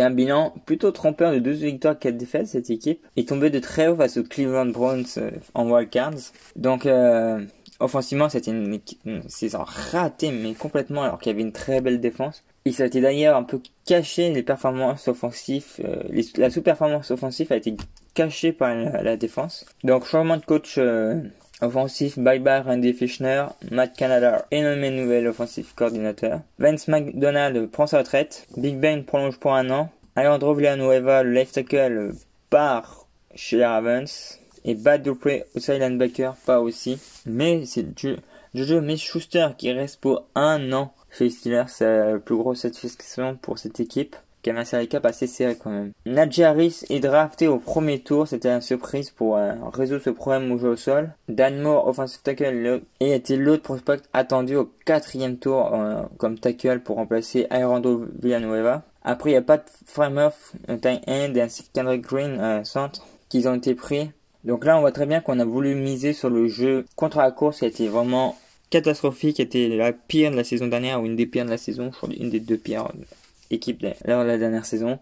Un 0.04 0.11
bilan 0.11 0.54
plutôt 0.66 0.90
trompeur 0.90 1.32
de 1.32 1.38
12 1.38 1.62
victoires, 1.62 1.99
4 1.99 2.16
défaites, 2.16 2.46
cette 2.46 2.70
équipe 2.70 3.04
est 3.16 3.28
tombée 3.28 3.50
de 3.50 3.58
très 3.58 3.88
haut 3.88 3.96
face 3.96 4.16
aux 4.16 4.23
Cleveland 4.23 4.66
Browns 4.66 5.04
euh, 5.18 5.30
en 5.54 5.70
wildcards. 5.70 6.32
Donc, 6.56 6.87
euh, 6.87 7.44
offensivement, 7.80 8.28
c'était 8.28 8.50
une, 8.50 8.80
saison 9.28 9.64
ratée, 9.64 10.30
mais 10.30 10.54
complètement, 10.54 11.02
alors 11.02 11.18
qu'il 11.18 11.32
y 11.32 11.34
avait 11.34 11.42
une 11.42 11.52
très 11.52 11.80
belle 11.80 12.00
défense. 12.00 12.44
Il 12.64 12.75
s'était 12.75 13.00
d'ailleurs 13.00 13.37
un 13.37 13.42
peu 13.42 13.61
caché 13.87 14.32
les 14.32 14.42
performances 14.42 15.08
offensives, 15.08 15.80
euh, 15.84 16.23
la 16.37 16.50
sous-performance 16.50 17.11
offensive 17.11 17.52
a 17.52 17.56
été 17.56 17.76
cachée 18.14 18.52
par 18.52 18.75
la, 18.75 19.16
défense. 19.16 19.66
Donc, 19.82 20.06
changement 20.06 20.37
de 20.37 20.44
coach 20.44 20.78
Offensif, 21.61 22.18
bye 22.18 22.40
bye 22.40 22.62
Randy 22.62 22.92
Fishner, 22.92 23.46
Matt 23.70 23.96
Canada 23.96 24.44
est 24.50 24.62
nommé 24.62 24.90
nouvel 24.90 25.28
offensif 25.28 25.73
coordinateur. 25.75 26.40
Vince 26.58 26.88
McDonald 26.88 27.70
prend 27.70 27.87
sa 27.87 27.99
retraite. 27.99 28.46
Big 28.56 28.76
Ben 28.76 29.04
prolonge 29.04 29.38
pour 29.38 29.54
un 29.54 29.70
an. 29.70 29.88
Alejandro 30.16 30.54
Villanueva, 30.54 31.23
le 31.23 31.30
left 31.32 31.54
tackle, 31.54 32.12
part 32.50 33.06
chez 33.34 33.56
les 33.56 33.64
Ravens. 33.64 34.40
Et 34.64 34.75
Bad 34.75 35.02
Dupree, 35.02 35.42
outside 35.54 35.80
linebacker, 35.80 36.34
pas 36.44 36.61
aussi. 36.61 36.99
Mais 37.26 37.64
c'est 37.66 37.87
Jojo 38.54 38.80
Smith-Schuster 38.80 39.49
qui 39.56 39.70
reste 39.73 40.00
pour 40.00 40.26
un 40.34 40.73
an 40.73 40.92
chez 41.11 41.28
les. 41.44 41.64
C'est 41.68 42.12
la 42.12 42.18
plus 42.18 42.37
grosse 42.37 42.61
satisfaction 42.61 43.37
pour 43.37 43.58
cette 43.58 43.78
équipe 43.78 44.16
qui 44.44 44.50
avait 44.50 44.60
un 44.60 44.64
salary 44.64 44.88
cap 44.88 45.06
assez 45.06 45.26
serré 45.26 45.56
quand 45.56 45.70
même. 45.70 45.92
Najee 46.04 46.44
Harris 46.44 46.84
est 46.90 47.00
drafté 47.00 47.48
au 47.48 47.58
premier 47.58 48.00
tour, 48.00 48.28
c'était 48.28 48.50
une 48.50 48.60
surprise 48.60 49.10
pour 49.10 49.36
euh, 49.36 49.54
résoudre 49.72 50.02
ce 50.02 50.10
problème 50.10 50.52
au 50.52 50.58
jeu 50.58 50.68
au 50.68 50.76
sol. 50.76 51.14
Dan 51.28 51.60
Moore, 51.60 51.88
offensive 51.88 52.20
tackle, 52.22 52.82
et 53.00 53.14
était 53.14 53.36
l'autre 53.36 53.62
prospect 53.62 54.02
attendu 54.12 54.54
au 54.56 54.70
quatrième 54.84 55.38
tour 55.38 55.74
euh, 55.74 56.02
comme 56.18 56.38
tackle 56.38 56.80
pour 56.80 56.96
remplacer 56.96 57.46
Ayrando 57.50 58.04
Villanueva. 58.22 58.82
Après, 59.02 59.30
il 59.30 59.32
n'y 59.32 59.38
a 59.38 59.42
pas 59.42 59.56
de 59.56 59.64
Framer, 59.86 60.28
tight 60.66 61.02
end 61.08 61.32
ainsi 61.36 61.64
que 61.64 61.68
Kendrick 61.72 62.02
Green, 62.02 62.38
euh, 62.38 62.64
centre, 62.64 63.06
qui 63.30 63.48
ont 63.48 63.54
été 63.54 63.74
pris. 63.74 64.10
Donc 64.44 64.66
là, 64.66 64.76
on 64.76 64.80
voit 64.80 64.92
très 64.92 65.06
bien 65.06 65.20
qu'on 65.20 65.40
a 65.40 65.44
voulu 65.46 65.74
miser 65.74 66.12
sur 66.12 66.28
le 66.28 66.48
jeu 66.48 66.84
contre 66.96 67.16
la 67.18 67.30
course 67.30 67.60
qui 67.60 67.64
a 67.64 67.68
été 67.68 67.88
vraiment 67.88 68.36
catastrophique, 68.68 69.36
qui 69.36 69.42
était 69.42 69.68
la 69.68 69.92
pire 69.92 70.30
de 70.30 70.36
la 70.36 70.44
saison 70.44 70.66
dernière 70.66 71.00
ou 71.00 71.06
une 71.06 71.16
des 71.16 71.26
pires 71.26 71.46
de 71.46 71.50
la 71.50 71.56
saison, 71.56 71.90
je 71.90 71.96
crois 71.96 72.10
une 72.14 72.28
des 72.28 72.40
deux 72.40 72.58
pires 72.58 72.88
équipe 73.50 73.84
lors 74.06 74.22
de 74.22 74.28
la 74.28 74.38
dernière 74.38 74.66
saison. 74.66 74.98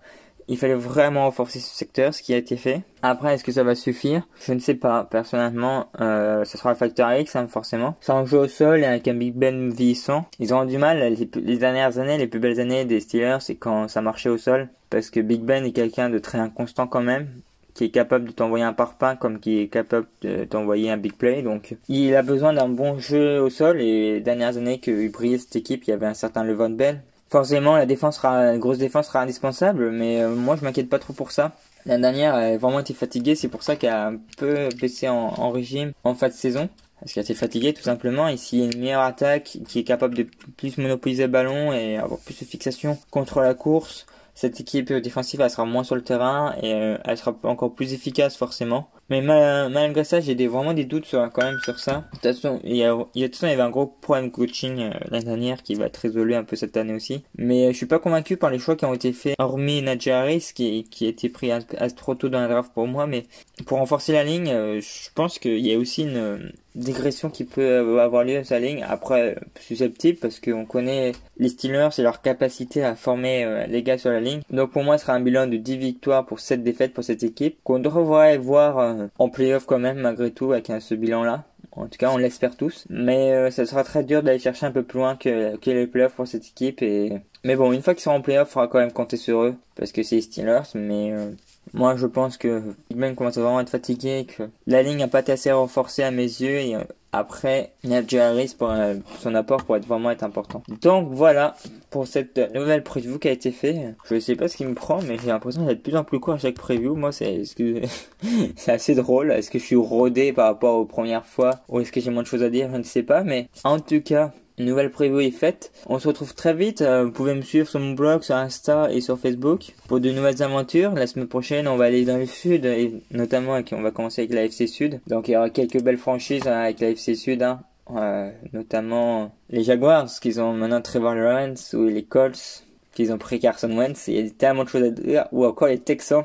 Il 0.49 0.59
fallait 0.59 0.75
vraiment 0.75 1.25
renforcer 1.25 1.61
ce 1.61 1.75
secteur, 1.75 2.13
ce 2.13 2.23
qui 2.23 2.35
a 2.35 2.37
été 2.37 2.57
fait. 2.57 2.83
Après, 3.03 3.35
est-ce 3.35 3.45
que 3.45 3.53
ça 3.53 3.63
va 3.63 3.75
suffire? 3.75 4.27
Je 4.45 4.53
ne 4.53 4.59
sais 4.59 4.75
pas. 4.75 5.05
Personnellement, 5.05 5.89
euh, 6.01 6.45
ça 6.45 6.59
sera 6.59 6.71
le 6.71 6.77
facteur 6.77 7.13
X, 7.15 7.37
hein, 7.37 7.47
forcément. 7.49 7.97
Sans 8.01 8.27
jeu 8.27 8.39
au 8.39 8.49
sol 8.49 8.81
et 8.81 8.85
avec 8.85 9.07
un 9.09 9.15
Big 9.15 9.35
Ben 9.35 9.73
vieillissant, 9.73 10.27
ils 10.41 10.53
ont 10.53 10.65
du 10.65 10.79
mal. 10.79 11.15
Les, 11.15 11.57
dernières 11.59 11.99
années, 11.99 12.19
les 12.19 12.27
plus 12.27 12.41
belles 12.41 12.61
années 12.61 12.85
des 12.85 13.01
Steelers, 13.01 13.39
c'est 13.41 13.55
quand 13.55 13.89
ça 13.89 14.03
marchait 14.03 14.29
au 14.29 14.39
sol. 14.39 14.69
Parce 14.91 15.11
que 15.11 15.21
Big 15.21 15.43
Ben 15.43 15.65
est 15.65 15.73
quelqu'un 15.73 16.11
de 16.11 16.19
très 16.19 16.39
inconstant 16.39 16.87
quand 16.87 17.03
même 17.03 17.29
qui 17.75 17.85
est 17.85 17.91
capable 17.91 18.27
de 18.27 18.33
t'envoyer 18.33 18.65
un 18.65 18.75
parpaing 18.75 19.17
comme 19.17 19.41
qui 19.41 19.61
est 19.61 19.69
capable 19.69 20.07
de 20.21 20.45
t'envoyer 20.45 20.91
un 20.91 20.99
big 20.99 21.15
play. 21.15 21.41
Donc, 21.41 21.77
il 21.89 22.15
a 22.15 22.23
besoin 22.23 22.53
d'un 22.53 22.69
bon 22.69 22.99
jeu 22.99 23.41
au 23.41 23.49
sol 23.49 23.81
et 23.81 24.13
les 24.13 24.21
dernières 24.21 24.59
années 24.59 24.79
que 24.79 25.11
brillait 25.11 25.39
cette 25.39 25.57
équipe, 25.57 25.85
il 25.85 25.91
y 25.91 25.93
avait 25.95 26.05
un 26.05 26.13
certain 26.13 26.45
Levon 26.45 26.69
Bell 26.69 27.03
Forcément, 27.33 27.79
la 27.79 27.87
défense 27.87 28.17
sera, 28.17 28.59
grosse 28.59 28.77
défense 28.77 29.07
sera 29.07 29.23
indispensable, 29.23 29.91
mais 29.91 30.21
euh, 30.21 30.35
moi 30.35 30.55
je 30.55 30.65
m'inquiète 30.65 30.91
pas 30.91 30.99
trop 30.99 31.15
pour 31.15 31.31
ça. 31.31 31.53
L'année 31.87 32.03
dernière, 32.03 32.37
elle 32.37 32.57
a 32.57 32.59
vraiment 32.59 32.81
été 32.81 32.93
fatiguée, 32.93 33.37
c'est 33.37 33.49
pour 33.49 33.63
ça 33.63 33.75
qu'elle 33.75 33.89
a 33.89 34.09
un 34.09 34.19
peu 34.37 34.69
baissé 34.79 35.09
en, 35.09 35.51
régime 35.51 35.93
en 36.05 36.15
fin 36.15 36.29
de 36.29 36.35
saison. 36.35 36.69
Parce 37.01 37.15
qu'elle 37.15 37.25
était 37.25 37.33
fatiguée 37.33 37.73
tout 37.73 37.81
simplement. 37.81 38.29
Ici, 38.29 38.59
il 38.59 38.61
y 38.61 38.63
a 38.65 38.71
une 38.71 38.79
meilleure 38.79 39.01
attaque 39.01 39.57
qui 39.67 39.79
est 39.79 39.85
capable 39.85 40.15
de 40.15 40.27
plus 40.59 40.77
monopoliser 40.77 41.23
le 41.23 41.31
ballon 41.31 41.73
et 41.73 41.97
avoir 41.97 42.21
plus 42.21 42.39
de 42.39 42.45
fixation 42.45 42.99
contre 43.11 43.41
la 43.41 43.55
course 43.55 44.05
cette 44.35 44.61
équipe 44.61 44.93
défensive 44.93 45.41
elle 45.41 45.51
sera 45.51 45.65
moins 45.65 45.85
sur 45.85 45.95
le 45.95 46.03
terrain 46.03 46.55
et 46.63 46.73
euh, 46.73 46.99
elle 47.05 47.19
sera 47.19 47.37
encore 47.43 47.75
plus 47.75 47.93
efficace 47.93 48.37
forcément. 48.37 48.89
Mais 49.13 49.21
malgré 49.21 50.05
ça, 50.05 50.21
j'ai 50.21 50.35
des, 50.35 50.47
vraiment 50.47 50.73
des 50.73 50.87
doutes 50.87 51.05
sur, 51.05 51.31
quand 51.33 51.43
même 51.43 51.59
sur 51.63 51.79
ça. 51.79 52.05
De 52.13 52.31
toute 52.31 52.41
façon, 52.41 52.61
il 52.65 52.77
y 52.77 52.83
a, 52.83 52.97
il 53.15 53.21
y, 53.21 53.25
a, 53.25 53.29
il 53.29 53.49
y 53.49 53.53
avait 53.53 53.61
un 53.61 53.69
gros 53.69 53.87
problème 53.87 54.31
coaching 54.31 54.81
euh, 54.81 54.91
l'année 55.11 55.27
dernière 55.27 55.63
qui 55.63 55.75
va 55.75 55.85
être 55.85 55.99
résolu 55.99 56.35
un 56.35 56.45
peu 56.45 56.57
cette 56.57 56.79
année 56.79 56.95
aussi. 56.95 57.23
Mais 57.37 57.67
euh, 57.67 57.73
je 57.73 57.77
suis 57.77 57.85
pas 57.85 57.99
convaincu 57.99 58.39
par 58.39 58.49
les 58.49 58.59
choix 58.59 58.75
qui 58.75 58.87
ont 58.87 58.95
été 58.95 59.13
faits, 59.13 59.35
hormis 59.39 59.83
Nadjaris 59.83 60.53
qui, 60.55 60.85
qui 60.85 61.05
a 61.05 61.11
été 61.11 61.29
pris 61.29 61.53
à, 61.53 61.61
trop 61.91 62.15
tôt 62.15 62.31
dans 62.31 62.41
la 62.41 62.49
draft 62.49 62.73
pour 62.73 62.87
moi. 62.87 63.07
Mais 63.07 63.27
pour 63.67 63.77
renforcer 63.77 64.15
la 64.15 64.25
ligne, 64.25 64.47
je 64.47 65.11
pense 65.15 65.39
qu'il 65.39 65.59
y 65.59 65.75
a 65.75 65.79
aussi 65.79 66.05
une 66.05 66.51
dégression 66.75 67.31
qui 67.31 67.45
peut 67.45 68.01
avoir 68.01 68.25
lieu 68.25 68.39
à 68.39 68.45
sa 68.45 68.59
ligne. 68.59 68.85
Après, 68.89 69.37
susceptible 69.61 70.19
parce 70.19 70.41
qu'on 70.41 70.65
connaît 70.65 71.13
les 71.39 71.49
Steelers 71.49 71.91
et 71.99 72.03
leur 72.03 72.23
capacité 72.23 72.83
à 72.83 72.95
former 72.95 73.67
les 73.69 73.83
gars 73.83 73.99
sur 73.99 74.11
la 74.11 74.21
ligne. 74.21 74.41
Donc 74.51 74.71
pour 74.71 74.83
moi, 74.83 74.99
ce 74.99 75.05
sera 75.07 75.15
un 75.15 75.21
bilan 75.21 75.47
de 75.47 75.57
10 75.57 75.77
victoires 75.77 76.27
pour 76.27 76.41
7 76.41 76.63
défaites 76.63 76.95
pour 76.95 77.05
cette 77.05 77.23
équipe 77.23 77.59
qu'on 77.65 77.79
devrait 77.79 78.39
voir 78.39 78.79
euh, 78.79 79.07
en 79.19 79.29
playoff 79.29 79.67
quand 79.67 79.79
même 79.79 79.99
malgré 79.99 80.31
tout 80.31 80.53
avec 80.53 80.73
ce 80.81 80.95
bilan-là. 80.95 81.45
En 81.75 81.87
tout 81.87 81.97
cas, 81.99 82.11
on 82.11 82.19
l'espère 82.19 82.57
tous. 82.57 82.85
Mais 82.91 83.33
euh, 83.33 83.51
ça 83.51 83.65
sera 83.65 83.83
très 83.83 84.05
dur 84.05 84.23
d'aller 84.23 84.39
chercher 84.39 84.67
un 84.67 84.71
peu 84.71 84.83
plus 84.83 84.99
loin 84.99 85.17
que, 85.17 85.57
les 85.65 85.87
playoffs 85.87 86.15
pour 86.15 86.27
cette 86.27 86.47
équipe. 86.47 86.83
Et... 86.83 87.13
Mais 87.45 87.57
bon, 87.57 87.73
une 87.73 87.81
fois 87.81 87.95
qu'ils 87.95 88.03
seront 88.03 88.17
en 88.17 88.21
playoff, 88.21 88.49
il 88.51 88.53
faudra 88.53 88.69
quand 88.69 88.79
même 88.79 88.93
compter 88.93 89.17
sur 89.17 89.43
eux. 89.43 89.55
Parce 89.75 89.91
que 89.91 90.03
c'est 90.03 90.17
les 90.17 90.23
Steelers. 90.23 90.69
Mais 90.75 91.13
euh, 91.13 91.31
moi, 91.75 91.97
je 91.97 92.07
pense 92.07 92.37
que 92.37 92.61
Big 92.91 92.99
Ben 92.99 93.15
commence 93.15 93.39
à 93.39 93.43
vraiment 93.43 93.61
être 93.61 93.71
fatigué. 93.71 94.27
Que 94.27 94.45
la 94.67 94.83
ligne 94.83 94.99
n'a 94.99 95.09
pas 95.09 95.21
été 95.21 95.33
assez 95.33 95.51
renforcée 95.51 96.03
à 96.03 96.11
mes 96.11 96.23
yeux. 96.23 96.59
Et 96.59 96.77
après, 97.13 97.73
Najee 97.85 98.19
Harris 98.19 98.55
pour 98.59 98.73
son 99.21 99.35
apport 99.35 99.65
pour 99.65 99.77
être 99.77 99.87
vraiment 99.87 100.11
être 100.11 100.23
important. 100.23 100.63
Donc 100.83 101.09
voilà 101.13 101.55
pour 101.91 102.07
cette 102.07 102.39
nouvelle 102.55 102.83
preview 102.83 103.19
qui 103.19 103.29
a 103.29 103.33
été 103.33 103.53
faite. 103.53 103.77
Je 104.05 104.19
sais 104.19 104.37
pas 104.37 104.49
ce 104.49 104.57
qui 104.57 104.65
me 104.65 104.75
prend, 104.75 105.01
mais 105.03 105.17
j'ai 105.19 105.29
l'impression 105.29 105.65
d'être 105.65 105.79
de 105.79 105.83
plus 105.83 105.97
en 105.97 106.05
plus 106.05 106.21
court 106.21 106.35
à 106.35 106.39
chaque 106.39 106.55
preview. 106.55 106.95
Moi, 106.95 107.13
c'est 107.13 107.43
c'est 108.57 108.73
assez 108.73 108.95
drôle? 108.95 109.31
Est-ce 109.31 109.51
que 109.51 109.59
je 109.59 109.65
suis 109.65 109.77
rodé 109.77 110.33
par 110.33 110.47
rapport 110.47 110.77
aux 110.77 110.87
premières 110.87 111.27
fois? 111.27 111.61
Ou 111.69 111.81
est-ce 111.81 111.93
que 111.93 112.01
j'ai 112.01 112.11
moins 112.11 112.23
de 112.23 112.29
choses 112.29 112.43
à 112.43 112.51
dire? 112.51 112.69
Je 112.71 112.77
ne 112.77 112.83
sais 112.83 113.03
pas, 113.03 113.25
mais 113.25 113.49
en 113.65 113.81
tout 113.81 114.01
cas, 114.01 114.33
une 114.59 114.67
nouvelle 114.67 114.91
preview 114.91 115.21
est 115.21 115.31
faite. 115.31 115.73
On 115.87 115.99
se 115.99 116.09
retrouve 116.09 116.35
très 116.35 116.55
vite. 116.55 116.83
Euh, 116.83 117.05
vous 117.05 117.11
pouvez 117.11 117.35
me 117.35 117.43
suivre 117.43 117.69
sur 117.69 117.81
mon 117.81 117.93
blog, 117.93 118.23
sur 118.23 118.37
Insta 118.37 118.93
et 118.93 119.01
sur 119.01 119.19
Facebook 119.19 119.75
pour 119.89 120.01
de 120.01 120.11
nouvelles 120.11 120.43
aventures. 120.43 120.93
La 120.93 121.07
semaine 121.07 121.29
prochaine, 121.29 121.69
on 121.69 121.77
va 121.77 121.87
aller 121.87 122.05
dans 122.05 122.19
le 122.19 122.27
sud 122.27 122.65
et 122.65 122.93
notamment 123.11 123.59
on 123.73 123.83
va 123.83 123.91
commencer 123.91 124.23
avec 124.23 124.33
la 124.33 124.45
FC 124.45 124.67
Sud. 124.67 125.01
Donc 125.07 125.29
il 125.29 125.33
y 125.33 125.37
aura 125.37 125.51
quelques 125.51 125.83
belles 125.83 125.99
franchises 125.99 126.47
hein, 126.47 126.61
avec 126.61 126.81
la 126.81 126.91
FC 126.91 127.15
Sud, 127.15 127.43
hein. 127.43 127.61
euh, 127.97 128.31
notamment 128.53 129.35
les 129.51 129.65
Jaguars 129.65 130.09
qui 130.21 130.39
ont 130.39 130.53
maintenant 130.53 130.81
Trevor 130.81 131.15
Lawrence 131.15 131.75
ou 131.75 131.87
les 131.87 132.05
Colts 132.05 132.65
qu'ils 132.95 133.13
ont 133.13 133.19
pris 133.19 133.39
Carson 133.39 133.71
Wentz. 133.71 134.09
Il 134.09 134.15
y 134.15 134.27
a 134.27 134.31
tellement 134.31 134.65
de 134.65 134.69
choses 134.69 134.83
à 134.83 134.91
dire. 134.91 135.27
Ou 135.33 135.45
encore 135.45 135.69
les 135.69 135.79
Texans 135.79 136.25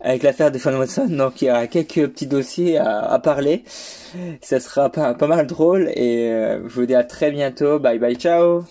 avec 0.00 0.22
l'affaire 0.22 0.50
de 0.50 0.58
Sean 0.58 0.76
Watson. 0.76 1.06
Donc 1.08 1.42
il 1.42 1.46
y 1.46 1.50
aura 1.50 1.66
quelques 1.66 2.08
petits 2.08 2.26
dossiers 2.26 2.78
à, 2.78 3.18
parler. 3.18 3.64
Ça 4.40 4.60
sera 4.60 4.90
pas, 4.90 5.14
pas 5.14 5.26
mal 5.26 5.46
drôle. 5.46 5.90
Et 5.94 6.30
euh, 6.30 6.68
je 6.68 6.74
vous 6.74 6.86
dis 6.86 6.94
à 6.94 7.04
très 7.04 7.30
bientôt. 7.30 7.78
Bye 7.78 7.98
bye, 7.98 8.16
ciao 8.16 8.64